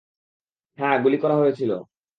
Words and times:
হ্যাঁ, 0.79 0.97
গুলি 1.03 1.17
করা 1.17 1.35
হয়েছিল। 1.35 1.71